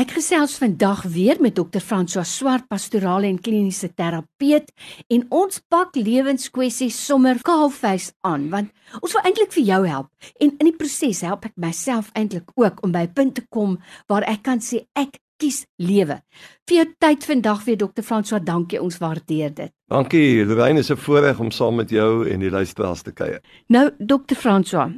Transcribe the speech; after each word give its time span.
Ek 0.00 0.14
gesels 0.16 0.54
vandag 0.56 1.02
weer 1.12 1.36
met 1.44 1.58
Dr. 1.58 1.80
François 1.84 2.24
Swart, 2.24 2.64
pastorale 2.70 3.26
en 3.28 3.36
kliniese 3.36 3.90
terapeut, 3.92 4.70
en 5.12 5.24
ons 5.28 5.58
pak 5.68 5.98
lewenskwessies 5.98 6.96
sommer 6.96 7.36
kaalvuis 7.44 8.06
aan, 8.24 8.46
want 8.48 8.70
ons 9.02 9.12
wil 9.12 9.26
eintlik 9.28 9.52
vir 9.58 9.66
jou 9.66 9.80
help. 9.90 10.08
En 10.40 10.54
in 10.54 10.70
die 10.70 10.76
proses 10.78 11.20
help 11.26 11.44
ek 11.50 11.58
myself 11.60 12.08
eintlik 12.16 12.48
ook 12.56 12.80
om 12.86 12.94
by 12.94 13.02
'n 13.04 13.12
punt 13.12 13.34
te 13.34 13.44
kom 13.50 13.76
waar 14.08 14.24
ek 14.24 14.42
kan 14.42 14.60
sê 14.60 14.86
ek 14.96 15.20
kies 15.36 15.66
lewe. 15.76 16.22
Vir 16.66 16.76
jou 16.76 16.86
tyd 16.98 17.24
vandag 17.24 17.64
weer 17.64 17.76
Dr. 17.76 18.02
François, 18.02 18.40
dankie, 18.40 18.80
ons 18.80 18.98
waardeer 18.98 19.54
dit. 19.54 19.72
Dankie, 19.90 20.46
Lorraine, 20.46 20.78
is 20.78 20.90
'n 20.90 20.96
voorreg 20.96 21.38
om 21.40 21.50
saam 21.50 21.74
met 21.74 21.90
jou 21.90 22.26
en 22.26 22.40
die 22.40 22.50
luisteraars 22.50 23.02
te 23.02 23.12
kuier. 23.12 23.42
Nou, 23.68 23.90
Dr. 23.98 24.34
François, 24.34 24.88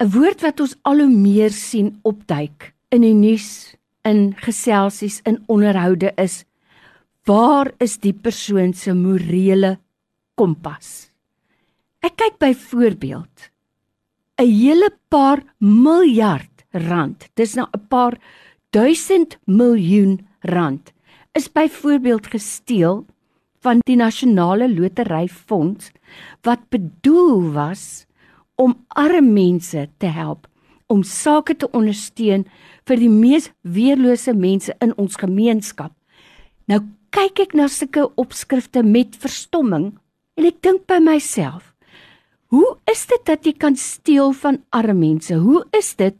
'n 0.00 0.10
woord 0.10 0.40
wat 0.40 0.60
ons 0.60 0.76
al 0.82 0.98
hoe 1.00 1.10
meer 1.10 1.50
sien 1.50 1.98
opduik 2.02 2.72
in 2.88 3.02
die 3.02 3.14
nuus 3.14 3.76
in 4.04 4.34
geselsies 4.42 5.20
in 5.24 5.42
onderhoude 5.46 6.12
is 6.16 6.44
waar 7.24 7.70
is 7.78 7.98
die 8.02 8.14
persoon 8.14 8.72
se 8.74 8.94
morele 8.94 9.76
kompas? 10.34 11.10
Ek 12.02 12.16
kyk 12.18 12.38
byvoorbeeld 12.42 13.50
'n 14.42 14.48
hele 14.48 14.90
paar 15.08 15.42
miljard 15.58 16.64
rand 16.72 17.28
dis 17.36 17.54
nou 17.54 17.66
'n 17.66 17.86
paar 17.88 18.18
duisend 18.70 19.38
miljoen 19.46 20.26
rand 20.40 20.92
is 21.34 21.52
byvoorbeeld 21.52 22.26
gesteel 22.26 23.06
van 23.62 23.80
die 23.86 23.96
nasionale 23.96 24.68
lotery 24.68 25.28
fonds 25.28 25.92
wat 26.42 26.68
bedoel 26.70 27.52
was 27.52 28.06
om 28.54 28.74
arme 28.88 29.32
mense 29.32 29.88
te 29.98 30.06
help 30.06 30.48
om 30.92 31.02
sake 31.06 31.56
te 31.56 31.68
ondersteun 31.72 32.44
vir 32.88 33.00
die 33.00 33.10
mees 33.10 33.48
weerlose 33.62 34.34
mense 34.36 34.74
in 34.84 34.92
ons 35.00 35.16
gemeenskap. 35.20 35.92
Nou 36.68 36.82
kyk 37.12 37.46
ek 37.46 37.54
na 37.56 37.68
sulke 37.72 38.06
opskrifte 38.20 38.82
met 38.84 39.16
verstomming 39.20 39.92
en 40.38 40.48
ek 40.48 40.60
dink 40.64 40.86
by 40.88 40.98
myself, 41.02 41.72
hoe 42.52 42.76
is 42.90 43.06
dit 43.08 43.24
dat 43.28 43.46
jy 43.48 43.54
kan 43.56 43.76
steel 43.80 44.32
van 44.36 44.60
arme 44.76 44.98
mense? 44.98 45.36
Hoe 45.40 45.64
is 45.76 45.94
dit 45.96 46.16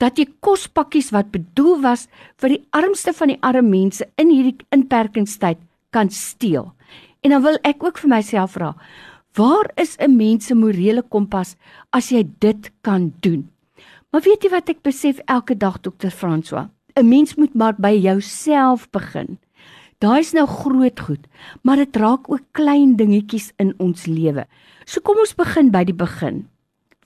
dat 0.00 0.18
jy 0.18 0.26
kospakkies 0.44 1.10
wat 1.14 1.32
bedoel 1.32 1.80
was 1.84 2.06
vir 2.40 2.56
die 2.56 2.62
armste 2.76 3.12
van 3.16 3.34
die 3.34 3.40
arme 3.44 3.68
mense 3.68 4.06
in 4.20 4.32
hierdie 4.32 4.56
inperkingstyd 4.72 5.60
kan 5.92 6.12
steel? 6.12 6.72
En 7.24 7.36
dan 7.36 7.44
wil 7.44 7.58
ek 7.64 7.84
ook 7.84 8.00
vir 8.00 8.12
myself 8.16 8.56
vra, 8.56 8.74
waar 9.36 9.72
is 9.76 9.96
'n 9.98 10.16
mens 10.16 10.46
se 10.46 10.54
morele 10.54 11.02
kompas 11.02 11.56
as 11.92 12.12
jy 12.12 12.24
dit 12.40 12.70
kan 12.82 13.12
doen? 13.20 13.53
Maar 14.14 14.22
weet 14.22 14.44
jy 14.46 14.48
wat 14.52 14.68
ek 14.70 14.84
besef 14.86 15.18
elke 15.26 15.56
dag 15.58 15.80
dokter 15.82 16.12
François? 16.14 16.68
'n 16.94 17.08
Mens 17.08 17.34
moet 17.34 17.54
maar 17.58 17.74
by 17.74 17.90
jouself 17.98 18.86
begin. 18.94 19.40
Daai's 19.98 20.30
nou 20.32 20.46
groot 20.46 21.00
goed, 21.00 21.26
maar 21.66 21.82
dit 21.82 21.96
raak 21.96 22.30
ook 22.30 22.46
klein 22.54 22.94
dingetjies 22.94 23.50
in 23.58 23.74
ons 23.82 24.06
lewe. 24.06 24.46
So 24.86 25.00
kom 25.02 25.18
ons 25.18 25.34
begin 25.34 25.72
by 25.74 25.82
die 25.82 25.98
begin. 25.98 26.46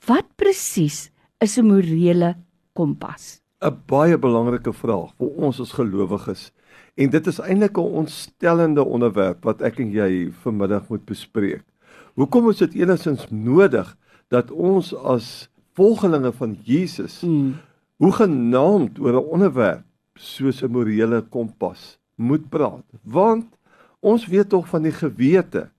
Wat 0.05 0.29
presies 0.35 1.09
is 1.41 1.57
'n 1.57 1.65
morele 1.65 2.35
kompas? 2.77 3.41
'n 3.65 3.81
Baie 3.87 4.17
belangrike 4.17 4.73
vraag 4.73 5.09
vir 5.17 5.29
ons 5.33 5.59
as 5.59 5.73
gelowiges. 5.73 6.51
En 6.95 7.09
dit 7.09 7.27
is 7.27 7.39
eintlik 7.39 7.77
'n 7.77 7.93
ontstellende 8.05 8.85
onderwerp 8.85 9.43
wat 9.43 9.61
ek 9.61 9.79
en 9.79 9.91
jy 9.91 10.31
vanmiddag 10.43 10.89
moet 10.89 11.05
bespreek. 11.05 11.65
Hoekom 12.13 12.49
is 12.49 12.57
dit 12.57 12.73
enigstens 12.73 13.25
nodig 13.31 13.97
dat 14.27 14.51
ons 14.51 14.93
as 14.93 15.49
volgelinge 15.79 16.31
van 16.35 16.57
Jesus 16.67 17.21
mm. 17.23 17.55
hoe 18.03 18.11
genaamd 18.11 18.99
oor 18.99 19.15
'n 19.15 19.29
onderwerp 19.35 19.85
soos 20.15 20.61
'n 20.63 20.71
morele 20.71 21.21
kompas 21.21 21.97
moet 22.15 22.49
praat. 22.49 22.85
Want 23.03 23.47
ons 23.99 24.27
weet 24.27 24.49
tog 24.49 24.67
van 24.67 24.83
die 24.83 24.91
gewete 24.91 25.69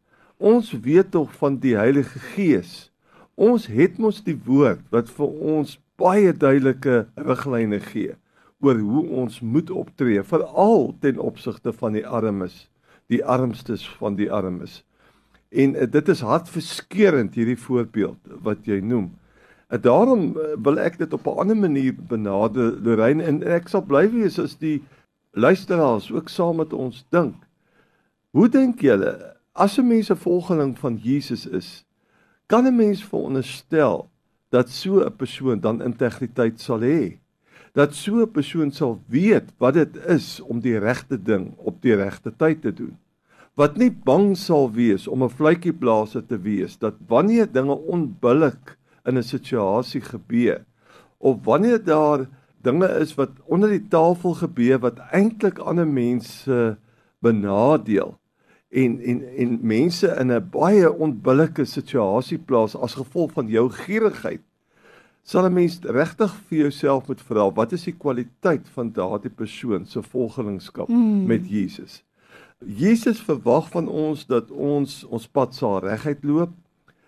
ons 0.41 0.73
weet 0.73 1.11
tog 1.11 1.28
van 1.37 1.59
die 1.61 1.77
Heilige 1.77 2.19
Gees. 2.33 2.89
Ons 3.34 3.66
het 3.69 3.99
mos 4.00 4.22
die 4.25 4.39
woord 4.44 4.81
wat 4.91 5.12
vir 5.12 5.28
ons 5.28 5.77
baie 6.00 6.33
duidelike 6.33 7.06
riglyne 7.16 7.81
gee 7.84 8.16
oor 8.65 8.81
hoe 8.81 9.05
ons 9.22 9.41
moet 9.41 9.71
optree 9.71 10.22
veral 10.25 10.94
ten 11.00 11.21
opsigte 11.21 11.72
van 11.72 11.93
die 11.97 12.06
armes 12.06 12.69
die 13.10 13.25
armstes 13.25 13.84
van 13.99 14.15
die 14.15 14.31
armes. 14.33 14.84
En 15.50 15.75
uh, 15.75 15.87
dit 15.91 16.09
is 16.09 16.21
hartverskeurende 16.22 17.34
hierdie 17.34 17.59
voorbeeld 17.59 18.37
wat 18.44 18.69
jy 18.71 18.78
noem 18.81 19.10
daarom 19.78 20.34
eh, 20.34 20.56
wil 20.62 20.78
ek 20.78 20.98
dit 20.98 21.12
op 21.12 21.26
'n 21.26 21.38
ander 21.38 21.56
manier 21.56 21.94
benader 21.94 22.81
Lorraine 22.82 23.22
en 23.22 23.42
ek 23.42 23.69
sal 23.69 23.82
bly 23.82 24.10
wees 24.10 24.38
as 24.38 24.58
die 24.58 24.82
luisteraars 25.31 26.10
ook 26.12 26.28
saam 26.28 26.56
met 26.56 26.72
ons 26.72 27.04
dink. 27.08 27.34
Hoe 28.30 28.48
dink 28.48 28.80
julle 28.80 29.36
as 29.53 29.78
'n 29.78 29.86
mens 29.86 30.10
'n 30.10 30.16
volgeling 30.16 30.78
van 30.78 30.97
Jesus 30.97 31.47
is, 31.47 31.84
kan 32.47 32.66
'n 32.66 32.76
mens 32.76 33.04
veronderstel 33.04 34.10
dat 34.50 34.69
so 34.69 35.00
'n 35.04 35.16
persoon 35.16 35.60
dan 35.60 35.82
integriteit 35.82 36.60
sal 36.60 36.80
hê? 36.80 37.19
Dat 37.72 37.94
so 37.94 38.22
'n 38.22 38.30
persoon 38.30 38.70
sal 38.70 39.00
weet 39.06 39.53
wat 39.59 39.75
dit 39.75 39.97
is 40.06 40.41
om 40.41 40.60
die 40.60 40.78
regte 40.78 41.22
ding 41.22 41.54
op 41.56 41.82
die 41.82 41.94
regte 41.94 42.32
tyd 42.36 42.62
te 42.62 42.72
doen? 42.72 42.98
Wat 43.54 43.76
nie 43.76 43.91
bang 43.91 44.36
sal 44.36 44.72
wees 44.72 45.06
om 45.06 45.22
'n 45.22 45.30
vletjieblaser 45.30 46.26
te 46.26 46.41
wees 46.41 46.78
dat 46.78 46.94
wanneer 47.06 47.53
dinge 47.53 47.75
onbillik 47.75 48.78
in 49.05 49.19
'n 49.19 49.22
situasie 49.22 50.00
gebeur 50.00 50.65
of 51.19 51.37
wanneer 51.44 51.84
daar 51.84 52.28
dinge 52.62 52.88
is 52.88 53.15
wat 53.15 53.31
onder 53.44 53.69
die 53.69 53.88
tafel 53.88 54.34
gebeur 54.34 54.78
wat 54.78 54.99
eintlik 55.11 55.59
ander 55.59 55.88
mense 55.88 56.78
benadeel 57.19 58.19
en 58.69 59.00
en 59.00 59.37
en 59.37 59.59
mense 59.62 60.06
in 60.06 60.33
'n 60.33 60.49
baie 60.50 60.93
onbillike 60.93 61.65
situasie 61.65 62.39
plaas 62.39 62.77
as 62.77 62.94
gevolg 62.94 63.33
van 63.33 63.49
jou 63.49 63.71
gierigheid 63.71 64.41
sal 65.22 65.44
'n 65.44 65.53
mens 65.53 65.78
regtig 65.83 66.34
vir 66.49 66.59
jouself 66.59 67.09
moet 67.09 67.21
vra 67.21 67.50
wat 67.53 67.72
is 67.72 67.84
die 67.84 67.97
kwaliteit 67.97 68.69
van 68.69 68.93
daardie 68.93 69.31
persoon 69.31 69.87
se 69.87 70.03
volgelingskap 70.03 70.89
mm. 70.89 71.27
met 71.27 71.49
Jesus 71.49 72.03
Jesus 72.59 73.21
verwag 73.21 73.71
van 73.71 73.89
ons 73.89 74.27
dat 74.27 74.50
ons 74.50 75.05
ons 75.05 75.28
pad 75.28 75.55
sal 75.55 75.78
reguit 75.81 76.25
loop 76.25 76.50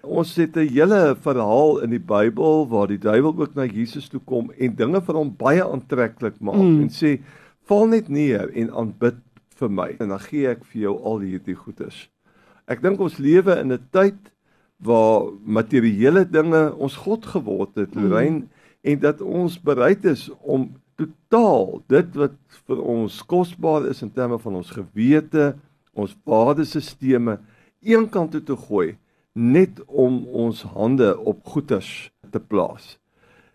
Ons 0.02 0.34
het 0.36 0.56
'n 0.56 0.68
hele 0.68 1.16
verhaal 1.20 1.80
in 1.82 1.90
die 1.90 2.02
Bybel 2.02 2.68
waar 2.68 2.86
die 2.86 2.98
duiwel 2.98 3.34
ook 3.38 3.54
na 3.54 3.64
Jesus 3.64 4.08
toe 4.08 4.20
kom 4.20 4.50
en 4.58 4.74
dinge 4.74 5.00
vir 5.00 5.14
hom 5.14 5.36
baie 5.36 5.62
aantreklik 5.64 6.40
maak 6.40 6.58
mm. 6.58 6.80
en 6.80 6.90
sê 6.90 7.20
val 7.66 7.86
net 7.86 8.08
neer 8.08 8.50
en 8.50 8.70
aanbid 8.70 9.20
vir 9.54 9.70
my 9.70 9.96
en 10.00 10.08
dan 10.08 10.18
gee 10.18 10.48
ek 10.48 10.64
vir 10.64 10.82
jou 10.82 10.94
al 11.04 11.18
hierdie 11.20 11.54
goedes. 11.54 12.08
Ek 12.66 12.82
dink 12.82 13.00
ons 13.00 13.18
lewe 13.18 13.58
in 13.60 13.72
'n 13.72 13.86
tyd 13.92 14.18
waar 14.82 15.30
materiële 15.44 16.24
dinge 16.24 16.74
ons 16.74 16.96
God 16.96 17.26
geword 17.26 17.74
het, 17.76 17.94
mm. 17.94 18.02
Lorraine, 18.02 18.38
mm. 18.38 18.48
en 18.82 18.98
dat 18.98 19.20
ons 19.20 19.58
bereid 19.62 20.04
is 20.04 20.30
om 20.42 20.72
totaal 20.98 21.82
dit 21.86 22.16
wat 22.18 22.34
vir 22.66 22.82
ons 22.82 23.22
kosbaar 23.22 23.86
is 23.86 24.02
in 24.02 24.10
terme 24.10 24.38
van 24.38 24.54
ons 24.54 24.70
gewete, 24.70 25.54
ons 25.94 26.16
waardesisteme 26.24 27.38
eenkant 27.82 28.32
toe 28.32 28.42
te 28.42 28.56
gooi 28.56 28.96
net 29.32 29.84
om 29.86 30.26
ons 30.26 30.62
hande 30.62 31.18
op 31.18 31.46
goeders 31.46 32.12
te 32.30 32.40
plaas. 32.40 32.98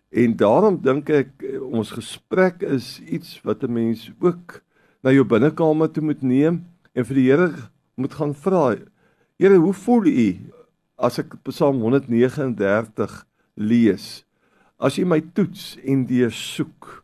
En 0.09 0.35
daarom 0.39 0.79
dink 0.81 1.09
ek 1.09 1.43
ons 1.61 1.91
gesprek 1.91 2.63
is 2.63 2.97
iets 3.03 3.41
wat 3.43 3.63
'n 3.63 3.73
mens 3.73 4.11
ook 4.19 4.61
na 5.03 5.11
jou 5.11 5.25
binnekamer 5.25 5.91
toe 5.91 6.03
moet 6.03 6.21
neem 6.21 6.65
en 6.93 7.05
vir 7.05 7.15
die 7.15 7.29
Here 7.29 7.51
moet 7.95 8.13
gaan 8.13 8.33
vra. 8.33 8.75
Here, 9.37 9.57
hoe 9.57 9.73
voel 9.73 10.05
u 10.05 10.29
as 10.97 11.19
ek 11.19 11.35
Psalm 11.43 11.81
139 11.81 13.25
lees? 13.55 14.25
As 14.77 14.97
u 14.97 15.05
my 15.05 15.21
toets 15.33 15.77
en 15.85 16.05
deursoek, 16.05 17.03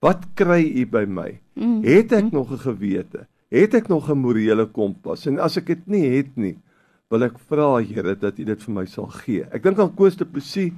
wat 0.00 0.24
kry 0.34 0.62
u 0.64 0.86
by 0.86 1.04
my? 1.08 1.40
Mm. 1.56 1.82
Het 1.84 2.12
ek 2.12 2.32
nog 2.32 2.52
'n 2.52 2.58
gewete? 2.58 3.26
Het 3.48 3.74
ek 3.74 3.88
nog 3.88 4.10
'n 4.10 4.18
morele 4.18 4.66
kompas? 4.66 5.26
En 5.26 5.38
as 5.38 5.56
ek 5.56 5.66
dit 5.66 5.86
nie 5.86 6.06
het 6.16 6.36
nie, 6.36 6.56
wil 7.12 7.26
ek 7.26 7.38
vra 7.48 7.68
Here 7.84 8.14
dat 8.18 8.38
U 8.38 8.44
dit 8.48 8.66
vir 8.66 8.74
my 8.74 8.84
sal 8.90 9.10
gee. 9.22 9.44
Ek 9.52 9.64
dink 9.64 9.80
aan 9.82 9.92
Koos 9.96 10.16
de 10.20 10.26
Plessis 10.28 10.72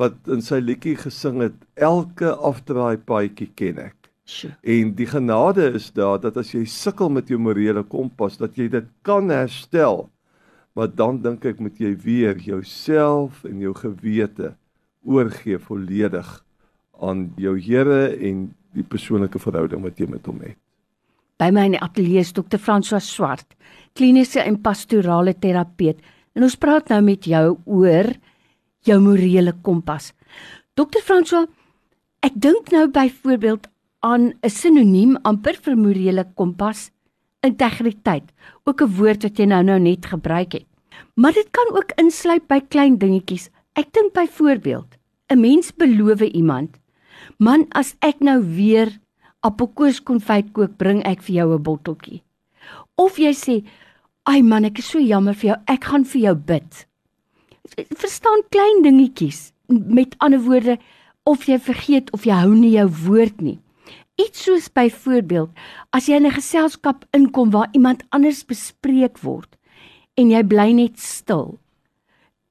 wat 0.00 0.16
in 0.32 0.40
sy 0.44 0.60
liedjie 0.62 0.96
gesing 0.96 1.42
het 1.44 1.56
elke 1.76 2.30
afdraai 2.32 2.96
paadjie 2.96 3.50
ken 3.56 3.80
ek. 3.82 3.96
Sure. 4.24 4.54
En 4.62 4.94
die 4.96 5.08
genade 5.10 5.66
is 5.74 5.90
daar 5.92 6.20
dat 6.22 6.38
as 6.40 6.54
jy 6.54 6.62
sukkel 6.64 7.10
met 7.12 7.28
jou 7.28 7.40
morele 7.42 7.82
kompas 7.82 8.38
dat 8.40 8.56
jy 8.56 8.68
dit 8.72 8.86
kan 9.04 9.28
herstel. 9.32 10.06
Maar 10.78 10.92
dan 10.94 11.18
dink 11.24 11.44
ek 11.50 11.60
moet 11.60 11.80
jy 11.82 11.90
weer 11.98 12.38
jouself 12.38 13.42
en 13.44 13.58
jou 13.60 13.74
gewete 13.76 14.54
oorgee 15.04 15.58
volledig 15.58 16.30
aan 17.00 17.30
jou 17.40 17.56
Here 17.58 18.14
en 18.16 18.50
die 18.76 18.86
persoonlike 18.86 19.40
verhouding 19.42 19.82
wat 19.82 19.98
jy 19.98 20.06
met 20.08 20.26
hom 20.30 20.40
het. 20.46 20.58
By 21.40 21.48
my 21.56 21.70
in 21.70 21.72
die 21.78 21.80
ateljee 21.80 22.20
is 22.20 22.34
Dr. 22.36 22.58
François 22.60 23.00
Swart, 23.00 23.54
kliniese 23.96 24.42
en 24.44 24.58
pastorale 24.60 25.32
terapeut. 25.40 25.96
En 26.36 26.44
ons 26.44 26.56
praat 26.60 26.92
nou 26.92 27.00
met 27.06 27.24
jou 27.24 27.44
oor 27.64 28.10
jou 28.84 28.98
morele 29.00 29.54
kompas. 29.64 30.10
Dr. 30.76 31.00
François, 31.00 31.48
ek 32.20 32.36
dink 32.36 32.68
nou 32.76 32.84
byvoorbeeld 32.92 33.70
aan 34.04 34.32
'n 34.44 34.50
sinoniem 34.52 35.16
amper 35.24 35.56
vir 35.56 35.76
morele 35.76 36.24
kompas, 36.36 36.90
integriteit, 37.40 38.28
ook 38.68 38.82
'n 38.82 38.96
woord 39.00 39.22
wat 39.22 39.38
jy 39.38 39.46
nou 39.46 39.62
nou 39.62 39.78
net 39.78 40.06
gebruik 40.06 40.52
het. 40.52 40.66
Maar 41.16 41.32
dit 41.32 41.48
kan 41.50 41.76
ook 41.76 41.92
insluit 41.96 42.46
by 42.48 42.60
klein 42.60 42.98
dingetjies. 42.98 43.48
Ek 43.76 43.92
dink 43.92 44.12
byvoorbeeld, 44.12 44.96
'n 45.30 45.40
mens 45.40 45.72
beloof 45.72 46.20
iemand, 46.20 46.76
"Man, 47.38 47.66
as 47.72 47.96
ek 48.00 48.20
nou 48.20 48.44
weer 48.44 49.00
appelkoeskonfyt 49.42 50.52
kook, 50.52 50.76
bring 50.78 51.02
ek 51.04 51.22
vir 51.22 51.34
jou 51.34 51.54
'n 51.54 51.62
botteltjie." 51.62 52.22
Of 52.96 53.18
jy 53.18 53.32
sê, 53.32 53.64
"Ai 54.26 54.42
man, 54.42 54.64
ek 54.64 54.78
is 54.78 54.86
so 54.86 54.98
jammer 54.98 55.34
vir 55.34 55.50
jou, 55.50 55.62
ek 55.68 55.84
gaan 55.84 56.04
vir 56.04 56.22
jou 56.22 56.34
bid." 56.34 56.86
Verstaan 57.96 58.42
klein 58.50 58.82
dingetjies. 58.82 59.52
Met 59.68 60.16
ander 60.18 60.40
woorde, 60.40 60.78
of 61.24 61.46
jy 61.46 61.58
vergeet 61.58 62.10
of 62.12 62.24
jy 62.24 62.32
hou 62.32 62.54
nie 62.54 62.74
jou 62.74 62.88
woord 63.06 63.40
nie. 63.40 63.58
Iets 64.20 64.42
soos 64.44 64.68
byvoorbeeld, 64.68 65.50
as 65.92 66.08
jy 66.08 66.16
in 66.16 66.26
'n 66.26 66.36
geselskap 66.36 67.04
inkom 67.12 67.50
waar 67.50 67.68
iemand 67.72 68.02
anders 68.10 68.44
bespreek 68.44 69.18
word 69.22 69.56
en 70.16 70.30
jy 70.30 70.42
bly 70.42 70.72
net 70.72 70.98
stil. 70.98 71.58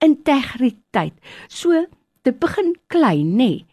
Integriteit. 0.02 1.14
So, 1.48 1.86
dit 2.24 2.40
begin 2.40 2.76
klein, 2.88 3.38
nê. 3.38 3.66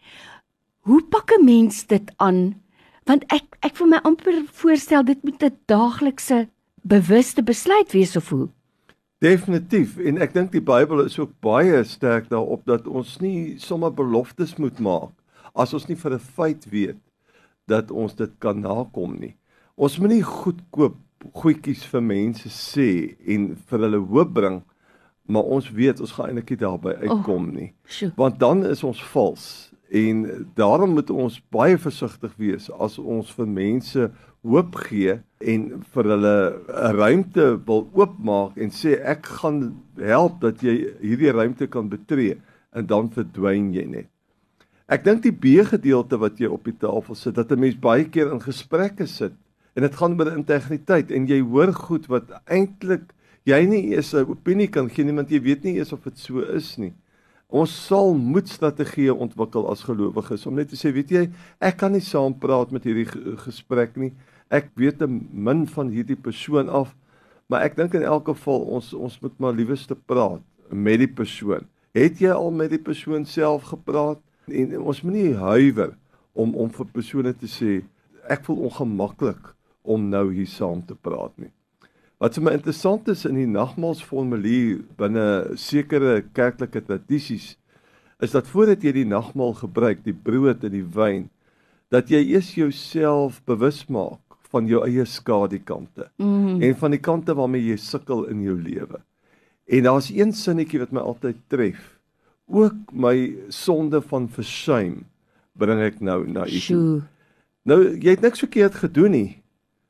Hoe 0.81 1.01
pak 1.01 1.31
'n 1.31 1.45
mens 1.45 1.85
dit 1.87 2.11
aan? 2.17 2.61
Want 3.07 3.23
ek 3.31 3.57
ek 3.63 3.75
vir 3.79 3.87
my 3.87 3.99
amper 4.03 4.43
voorstel 4.59 5.03
dit 5.07 5.23
moet 5.23 5.43
'n 5.43 5.57
daaglikse 5.65 6.47
bewuste 6.83 7.43
besluit 7.43 7.91
wees 7.91 8.15
of 8.15 8.29
hoe. 8.29 8.49
Definitief 9.19 9.97
en 9.97 10.21
ek 10.21 10.33
dink 10.33 10.51
die 10.51 10.61
Bybel 10.61 11.05
is 11.05 11.19
ook 11.19 11.31
baie 11.41 11.83
sterk 11.83 12.29
daarop 12.29 12.65
dat 12.65 12.87
ons 12.87 13.17
nie 13.19 13.57
sommer 13.59 13.93
beloftes 13.93 14.55
moet 14.57 14.79
maak 14.79 15.11
as 15.55 15.73
ons 15.73 15.87
nie 15.87 15.95
vir 15.95 16.13
'n 16.13 16.19
feit 16.19 16.69
weet 16.69 17.01
dat 17.67 17.91
ons 17.91 18.15
dit 18.15 18.31
kan 18.39 18.59
nakom 18.59 19.17
nie. 19.19 19.35
Ons 19.75 19.97
moenie 19.99 20.23
goedkoop 20.23 20.95
goedjies 21.33 21.85
vir 21.85 22.01
mense 22.01 22.49
sê 22.49 23.15
en 23.27 23.55
vir 23.55 23.79
hulle 23.79 23.97
hoop 23.97 24.33
bring, 24.33 24.61
maar 25.27 25.43
ons 25.43 25.71
weet 25.71 25.99
ons 25.99 26.11
gaan 26.11 26.29
eintlik 26.29 26.49
nie 26.49 26.57
daarby 26.57 26.93
uitkom 27.01 27.53
nie. 27.53 27.73
Oh, 28.03 28.11
Want 28.15 28.39
dan 28.39 28.65
is 28.65 28.83
ons 28.83 29.03
vals 29.03 29.73
en 29.89 30.47
daarom 30.55 30.93
moet 30.93 31.09
ons 31.09 31.41
baie 31.49 31.77
versigtig 31.77 32.33
wees 32.37 32.71
as 32.71 32.97
ons 32.99 33.31
vir 33.31 33.47
mense 33.47 34.09
hoop 34.47 34.75
gee 34.87 35.17
en 35.39 35.63
vir 35.93 36.09
hulle 36.11 36.35
'n 36.67 36.95
ruimte 36.97 37.45
wil 37.65 37.87
oopmaak 37.93 38.57
en 38.57 38.69
sê 38.69 38.99
ek 38.99 39.25
gaan 39.39 39.75
help 39.95 40.41
dat 40.41 40.61
jy 40.61 40.93
hierdie 41.01 41.31
ruimte 41.31 41.67
kan 41.67 41.89
betree 41.89 42.37
en 42.71 42.85
dan 42.85 43.09
verdwyn 43.09 43.73
jy 43.73 43.85
net. 43.85 44.07
Ek 44.87 45.03
dink 45.03 45.23
die 45.23 45.35
B 45.35 45.63
gedeelte 45.67 46.17
wat 46.17 46.39
jy 46.39 46.47
op 46.47 46.63
die 46.63 46.77
tafel 46.77 47.15
sit, 47.15 47.35
dat 47.35 47.51
'n 47.51 47.59
mens 47.59 47.75
baie 47.75 48.05
keer 48.05 48.31
in 48.31 48.39
gesprekke 48.39 49.07
sit 49.07 49.33
en 49.75 49.81
dit 49.81 49.95
gaan 49.95 50.19
oor 50.19 50.31
integriteit 50.33 51.11
en 51.11 51.27
jy 51.27 51.41
hoor 51.41 51.73
goed 51.73 52.07
wat 52.07 52.31
eintlik 52.45 53.13
jy 53.45 53.65
nie 53.65 53.93
eers 53.93 54.13
'n 54.13 54.25
opinie 54.27 54.67
kan 54.67 54.89
gee 54.89 55.05
nie 55.05 55.15
want 55.15 55.29
jy 55.29 55.41
weet 55.41 55.63
nie 55.63 55.75
eers 55.77 55.93
of 55.93 56.03
dit 56.03 56.17
so 56.17 56.39
is 56.39 56.77
nie. 56.77 56.93
Ons 57.47 57.71
sal 57.71 58.11
moet 58.19 58.49
strategieë 58.51 59.13
ontwikkel 59.15 59.69
as 59.71 59.85
gelowiges 59.87 60.43
om 60.49 60.57
net 60.59 60.67
te 60.67 60.75
sê, 60.75 60.91
weet 60.91 61.11
jy, 61.15 61.21
ek 61.63 61.77
kan 61.79 61.93
nie 61.95 62.03
saam 62.03 62.35
praat 62.35 62.73
met 62.75 62.83
hierdie 62.83 63.07
gesprek 63.45 63.95
nie. 63.95 64.11
Ek 64.51 64.67
weet 64.75 64.99
te 64.99 65.07
min 65.07 65.63
van 65.71 65.87
hierdie 65.91 66.19
persoon 66.19 66.67
af, 66.67 66.91
maar 67.47 67.63
ek 67.63 67.77
dink 67.79 67.95
in 67.95 68.03
elk 68.03 68.27
geval 68.33 68.67
ons 68.75 68.91
ons 68.93 69.15
moet 69.23 69.39
maar 69.39 69.55
lieweste 69.55 69.95
praat 69.95 70.43
met 70.71 70.99
die 70.99 71.07
persoon. 71.07 71.63
Het 71.95 72.19
jy 72.19 72.35
al 72.35 72.51
met 72.51 72.73
die 72.75 72.83
persoon 72.83 73.23
self 73.25 73.71
gepraat? 73.71 74.19
En 74.51 74.75
ons 74.83 75.01
moenie 75.03 75.35
huiwer 75.39 75.95
om 76.35 76.51
om 76.55 76.71
vir 76.71 76.91
persone 76.91 77.31
te 77.35 77.47
sê 77.47 77.79
ek 78.27 78.43
voel 78.43 78.67
ongemaklik 78.67 79.53
om 79.87 80.09
nou 80.11 80.27
hier 80.33 80.51
saam 80.51 80.83
te 80.83 80.95
praat 80.99 81.31
nie. 81.39 81.51
Wat 82.17 82.33
vir 82.33 82.43
my 82.47 82.53
interessant 82.57 83.07
is 83.13 83.25
in 83.29 83.37
die 83.37 83.49
nagmaalsformulier 83.49 84.81
binne 84.97 85.57
sekere 85.61 86.23
kerklike 86.33 86.81
tradisies 86.81 87.55
is 88.23 88.33
dat 88.33 88.47
voordat 88.49 88.81
jy 88.81 88.95
die 88.95 89.09
nagmaal 89.09 89.53
gebruik, 89.59 90.01
die 90.01 90.15
brood 90.15 90.63
en 90.65 90.73
die 90.73 90.85
wyn, 90.95 91.27
dat 91.93 92.09
jy 92.09 92.23
eers 92.33 92.55
jouself 92.57 93.37
bewus 93.45 93.83
maak 93.93 94.23
van 94.49 94.65
jou 94.65 94.81
eie 94.87 95.05
skadukante 95.05 96.07
mm 96.17 96.25
-hmm. 96.25 96.63
en 96.63 96.75
van 96.75 96.91
die 96.91 97.03
kante 97.03 97.35
waarmee 97.35 97.67
jy 97.69 97.77
sukkel 97.77 98.25
in 98.25 98.41
jou 98.41 98.57
lewe. 98.61 98.99
En 99.67 99.83
daar's 99.83 100.09
een 100.09 100.33
sinnetjie 100.33 100.79
wat 100.79 100.91
my 100.91 100.99
altyd 100.99 101.37
tref 101.47 101.99
ook 102.47 102.93
my 102.93 103.35
sonde 103.49 104.01
van 104.01 104.29
versuim 104.29 105.05
bring 105.53 105.81
ek 105.81 105.99
nou 105.99 106.23
na 106.31 106.47
u 106.47 106.59
toe. 106.59 107.01
Nou 107.67 107.97
jy 107.99 108.09
het 108.09 108.21
niks 108.21 108.39
verkeerd 108.39 108.75
gedoen 108.75 109.11
nie. 109.11 109.43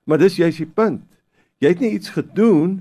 Maar 0.04 0.18
dis 0.18 0.38
jy's 0.38 0.58
die 0.58 0.66
punt. 0.74 1.04
Jy 1.58 1.72
het 1.74 1.80
nie 1.82 1.92
iets 1.98 2.10
gedoen 2.14 2.78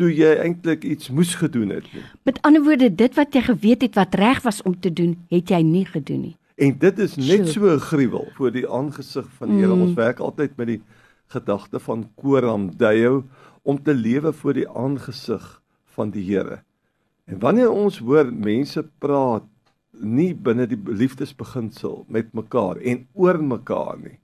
toe 0.00 0.08
jy 0.12 0.34
eintlik 0.42 0.84
iets 0.84 1.08
moes 1.12 1.34
gedoen 1.40 1.70
het 1.72 1.86
nie. 1.92 2.04
Met 2.28 2.40
ander 2.44 2.64
woorde, 2.64 2.88
dit 2.94 3.14
wat 3.16 3.34
jy 3.36 3.42
geweet 3.46 3.84
het 3.86 3.96
wat 3.96 4.14
reg 4.20 4.42
was 4.44 4.62
om 4.68 4.74
te 4.80 4.92
doen, 4.92 5.14
het 5.32 5.52
jy 5.52 5.60
nie 5.64 5.84
gedoen 5.88 6.20
nie. 6.28 6.34
En 6.60 6.74
dit 6.78 6.98
is 6.98 7.16
net 7.16 7.48
so 7.48 7.72
'n 7.72 7.80
gruwel 7.80 8.28
voor 8.36 8.52
die 8.52 8.68
aangesig 8.68 9.28
van 9.38 9.48
die 9.48 9.58
Here. 9.58 9.74
Mm. 9.74 9.82
Ons 9.82 9.94
werk 9.94 10.18
altyd 10.18 10.56
met 10.56 10.66
die 10.66 10.82
gedagte 11.26 11.80
van 11.80 12.10
Koram 12.14 12.76
Deo 12.76 13.24
om 13.62 13.82
te 13.82 13.94
lewe 13.94 14.32
voor 14.32 14.52
die 14.52 14.68
aangesig 14.68 15.62
van 15.84 16.10
die 16.10 16.24
Here. 16.24 16.62
En 17.24 17.38
wanneer 17.38 17.70
ons 17.70 17.98
hoor 17.98 18.32
mense 18.32 18.84
praat 18.98 19.44
nie 19.90 20.34
binne 20.34 20.66
die 20.66 20.80
liefdesbeginsel 20.84 22.04
met 22.08 22.32
mekaar 22.32 22.76
en 22.76 23.06
oor 23.12 23.42
mekaar 23.42 23.98
nie 23.98 24.18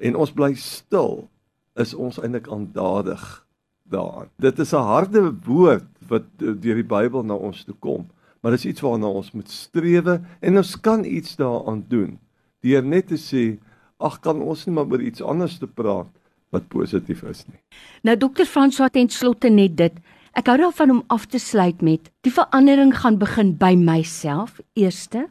en 0.00 0.16
ons 0.16 0.32
bly 0.32 0.54
stil 0.58 1.28
is 1.74 1.94
ons 1.94 2.18
eintlik 2.18 2.48
aandadig 2.48 3.46
daaraan. 3.90 4.30
Dit 4.38 4.58
is 4.58 4.72
'n 4.72 4.86
harde 4.86 5.34
woord 5.44 5.86
wat 6.08 6.24
deur 6.38 6.74
die 6.74 6.90
Bybel 6.96 7.22
na 7.22 7.34
ons 7.34 7.64
toe 7.64 7.74
kom, 7.78 8.06
maar 8.40 8.52
dis 8.52 8.66
iets 8.66 8.80
waarna 8.80 9.06
ons 9.06 9.32
moet 9.32 9.50
strewe 9.50 10.20
en 10.40 10.56
ons 10.56 10.80
kan 10.80 11.04
iets 11.04 11.36
daaraan 11.36 11.84
doen. 11.88 12.18
Deur 12.60 12.82
net 12.82 13.06
te 13.06 13.16
sê, 13.16 13.58
ag 13.98 14.20
kan 14.20 14.40
ons 14.40 14.66
nie 14.66 14.74
maar 14.74 14.86
oor 14.90 15.00
iets 15.00 15.22
anders 15.22 15.58
te 15.58 15.66
praat 15.66 16.08
wat 16.50 16.68
positief 16.68 17.22
is 17.22 17.44
nie. 17.46 17.60
Nou 18.02 18.16
dokter 18.16 18.46
François 18.46 18.90
ten 18.90 19.08
slotte 19.08 19.48
net 19.48 19.76
dit 19.76 19.92
Ek 20.38 20.46
hou 20.46 20.56
daarvan 20.60 20.90
om 20.90 21.04
af 21.10 21.26
te 21.26 21.38
sluit 21.42 21.82
met 21.82 22.10
die 22.22 22.30
verandering 22.30 22.92
gaan 22.94 23.18
begin 23.18 23.56
by 23.58 23.74
myself 23.74 24.60
eerste 24.78 25.26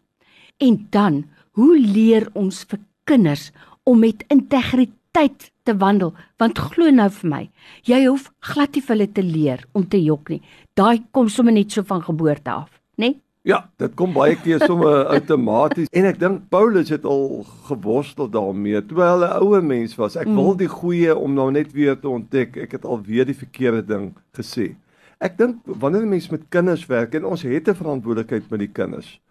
en 0.59 0.87
dan 0.91 1.23
hoe 1.55 1.79
leer 1.79 2.27
ons 2.35 2.65
vir 2.67 2.79
kinders 3.07 3.51
om 3.87 3.99
met 4.03 4.25
integriteit 4.27 4.98
te 5.13 5.73
wandel 5.77 6.13
want 6.37 6.57
glo 6.57 6.89
nou 6.91 7.09
vir 7.09 7.29
my 7.29 7.43
jy 7.83 8.05
hoef 8.05 8.29
glad 8.39 8.75
nie 8.75 8.81
vir 8.81 8.95
hulle 8.95 9.07
te 9.13 9.23
leer 9.23 9.65
om 9.73 9.87
te 9.87 9.97
jok 9.97 10.29
nie 10.29 10.41
daai 10.75 11.03
kom 11.11 11.29
sommer 11.29 11.53
net 11.53 11.71
so 11.71 11.83
van 11.83 12.01
geboorte 12.01 12.51
af 12.51 12.69
nê 12.97 13.09
nee? 13.09 13.19
Ja, 13.47 13.63
dit 13.79 13.93
kom 13.95 14.11
baie 14.13 14.35
keer 14.35 14.59
sommer 14.67 15.05
outomaties 15.15 15.87
en 15.95 16.05
ek 16.09 16.17
dink 16.19 16.41
Paulus 16.51 16.91
het 16.91 17.05
al 17.07 17.45
geworstel 17.69 18.27
daarmee 18.29 18.81
terwyl 18.83 19.23
hy 19.23 19.29
'n 19.29 19.45
ouer 19.45 19.63
mens 19.63 19.95
was. 19.95 20.17
Ek 20.19 20.27
mm. 20.27 20.35
wil 20.35 20.57
die 20.59 20.67
goeie 20.67 21.15
om 21.15 21.33
nou 21.33 21.47
net 21.51 21.71
weer 21.71 21.95
te 21.95 22.09
ontdek. 22.11 22.57
Ek 22.67 22.75
het 22.75 22.85
al 22.85 22.99
weer 23.01 23.25
die 23.25 23.37
verkeerde 23.37 23.81
ding 23.81 24.11
gesê. 24.35 24.75
Ek 25.23 25.37
dink 25.39 25.63
wanneer 25.63 26.03
'n 26.03 26.11
mens 26.11 26.29
met 26.29 26.49
kinders 26.51 26.85
werk 26.85 27.15
en 27.15 27.25
ons 27.25 27.41
het 27.41 27.67
'n 27.67 27.79
verantwoordelikheid 27.79 28.51
met 28.51 28.59
die 28.59 28.73
kinders 28.75 29.21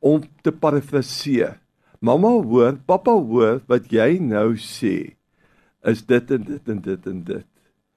om 0.00 0.24
te 0.42 0.52
parafraseer. 0.52 1.60
Mamma 2.00 2.28
hoor, 2.28 2.78
pappa 2.86 3.12
hoor 3.12 3.60
wat 3.66 3.92
jy 3.92 4.18
nou 4.18 4.56
sê. 4.56 5.17
Is 5.82 6.06
dit 6.06 6.30
en 6.30 6.42
dit 6.44 6.68
en 6.68 6.80
dit 6.80 7.06
en 7.06 7.22
dit. 7.24 7.46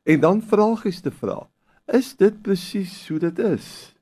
En 0.04 0.20
dan 0.20 0.42
vragies 0.42 1.02
te 1.02 1.12
vra. 1.12 1.48
Is 1.92 2.16
dit 2.18 2.42
presies 2.42 2.94
hoe 3.10 3.20
dit 3.20 3.40
is? 3.40 3.96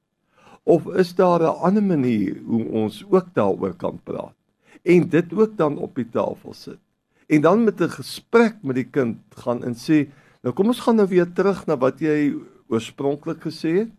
Of 0.63 0.85
is 0.95 1.15
daar 1.15 1.41
'n 1.41 1.59
ander 1.65 1.83
manier 1.83 2.41
hoe 2.45 2.65
ons 2.65 3.05
ook 3.09 3.33
daaroor 3.33 3.73
kan 3.73 3.99
praat? 4.03 4.35
En 4.83 5.09
dit 5.09 5.33
ook 5.33 5.57
dan 5.57 5.77
op 5.77 5.95
die 5.95 6.09
tafel 6.09 6.53
sit. 6.53 6.79
En 7.27 7.41
dan 7.41 7.63
met 7.63 7.81
'n 7.81 7.89
gesprek 7.89 8.55
met 8.61 8.75
die 8.75 8.89
kind 8.89 9.17
gaan 9.29 9.63
en 9.63 9.73
sê, 9.73 10.07
nou 10.41 10.53
kom 10.55 10.67
ons 10.67 10.79
gaan 10.79 10.95
nou 10.95 11.07
weer 11.07 11.33
terug 11.33 11.65
na 11.65 11.77
wat 11.77 11.99
jy 11.99 12.35
oorspronklik 12.67 13.41
gesê 13.41 13.77
het. 13.77 13.89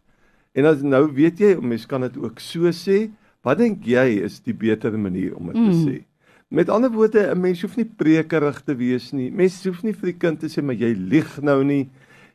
En 0.53 0.65
as 0.65 0.83
nou 0.83 1.13
weet 1.13 1.39
jy, 1.39 1.55
mens 1.61 1.87
kan 1.87 2.01
dit 2.01 2.17
ook 2.17 2.39
so 2.39 2.71
sê. 2.71 3.11
Wat 3.43 3.59
dink 3.59 3.85
jy 3.85 4.21
is 4.23 4.41
die 4.41 4.55
beter 4.55 4.99
manier 4.99 5.37
om 5.37 5.47
dit 5.47 5.57
mm. 5.57 5.71
te 5.71 5.91
sê? 5.91 6.05
Met 6.51 6.69
ander 6.69 6.91
woorde, 6.91 7.31
'n 7.31 7.41
mens 7.41 7.61
hoef 7.63 7.77
nie 7.77 7.85
prekerig 7.87 8.61
te 8.61 8.75
wees 8.75 9.13
nie. 9.13 9.31
Mens 9.31 9.65
hoef 9.65 9.83
nie 9.83 9.95
vir 9.95 10.07
die 10.11 10.19
kind 10.19 10.41
te 10.41 10.49
sê 10.49 10.63
maar 10.63 10.75
jy 10.75 10.95
lieg 10.99 11.41
nou 11.43 11.63
nie. 11.65 11.89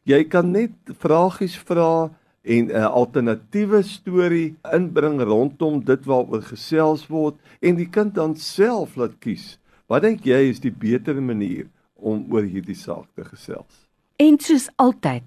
Jy 0.03 0.24
kan 0.24 0.51
net 0.51 0.72
vragies 1.00 1.57
vra 1.57 2.10
en 2.41 2.72
'n 2.72 2.91
alternatiewe 3.01 3.84
storie 3.84 4.55
inbring 4.74 5.22
rondom 5.22 5.84
dit 5.84 6.05
waaroor 6.05 6.41
gesels 6.41 7.07
word 7.07 7.36
en 7.62 7.75
die 7.75 7.89
kind 7.89 8.13
dan 8.15 8.36
self 8.36 8.95
laat 8.95 9.19
kies. 9.19 9.57
Wat 9.88 10.01
dink 10.01 10.24
jy 10.24 10.50
is 10.50 10.60
die 10.60 10.72
beter 10.72 11.22
manier 11.22 11.67
om 11.95 12.25
oor 12.31 12.43
hierdie 12.43 12.75
saak 12.75 13.07
te 13.15 13.24
gesels? 13.24 13.88
En 14.15 14.39
soos 14.39 14.69
altyd, 14.75 15.24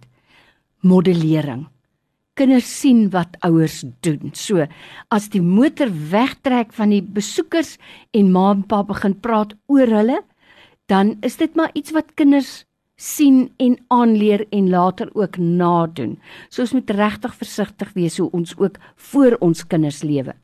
modellering. 0.81 1.67
Kinders 2.39 2.69
sien 2.71 3.09
wat 3.11 3.35
ouers 3.43 3.81
doen. 4.07 4.31
So 4.33 4.63
as 5.11 5.29
die 5.33 5.43
motor 5.43 5.91
wegtrek 5.91 6.71
van 6.77 6.93
die 6.95 7.03
besoekers 7.03 7.77
en 8.15 8.31
ma 8.31 8.53
en 8.55 8.63
pa 8.71 8.85
begin 8.87 9.17
praat 9.19 9.57
oor 9.67 9.91
hulle, 9.91 10.21
dan 10.87 11.17
is 11.27 11.37
dit 11.41 11.55
maar 11.59 11.75
iets 11.75 11.91
wat 11.97 12.15
kinders 12.15 12.63
sien 12.99 13.49
en 13.63 13.75
aanleer 13.95 14.45
en 14.51 14.69
later 14.71 15.11
ook 15.15 15.39
nadoen. 15.39 16.19
So 16.51 16.63
ons 16.63 16.75
moet 16.79 16.91
regtig 16.91 17.35
versigtig 17.39 17.91
wees 17.95 18.19
hoe 18.23 18.31
ons 18.35 18.55
ook 18.59 18.79
voor 19.11 19.37
ons 19.41 19.67
kinders 19.67 20.03
lewe. 20.03 20.35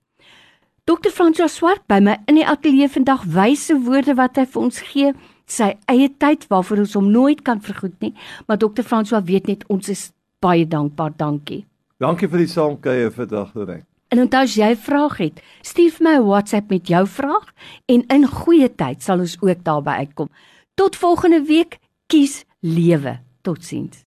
Dr. 0.84 1.10
François 1.14 1.48
Swart 1.48 1.86
by 1.88 2.00
my 2.02 2.18
in 2.28 2.36
die 2.36 2.46
ateljee 2.46 2.90
vandag 2.92 3.22
wyse 3.32 3.76
woorde 3.86 4.18
wat 4.18 4.36
hy 4.36 4.44
vir 4.44 4.62
ons 4.66 4.82
gee, 4.90 5.12
sy 5.46 5.70
eie 5.88 6.10
tyd 6.20 6.44
waarvoor 6.50 6.82
ons 6.84 6.96
hom 6.98 7.08
nooit 7.12 7.40
kan 7.46 7.62
vergoed 7.64 7.96
nie, 8.04 8.12
maar 8.46 8.60
Dr. 8.60 8.84
François 8.84 9.24
weet 9.24 9.48
net 9.48 9.64
ons 9.72 9.88
is 9.88 10.10
baie 10.44 10.66
dankbaar, 10.68 11.14
dankie. 11.16 11.64
Dankie 12.02 12.26
vir 12.26 12.42
die 12.42 12.50
saamkuier 12.50 13.12
vandag, 13.14 13.52
Lorraine. 13.54 13.86
En 14.10 14.20
onthou 14.24 14.42
as 14.42 14.54
jy 14.54 14.70
'n 14.70 14.76
vraag 14.76 15.16
het, 15.18 15.42
stuur 15.62 15.90
vir 15.90 16.04
my 16.04 16.14
'n 16.18 16.26
WhatsApp 16.26 16.70
met 16.70 16.88
jou 16.88 17.06
vraag 17.06 17.52
en 17.86 18.04
in 18.08 18.26
goeie 18.26 18.68
tyd 18.74 19.02
sal 19.02 19.18
ons 19.18 19.36
ook 19.40 19.64
daarby 19.64 19.90
uitkom. 19.90 20.28
Tot 20.74 20.96
volgende 20.96 21.42
week, 21.42 21.78
kies 22.06 22.44
lewe. 22.60 23.20
Totsiens. 23.42 24.02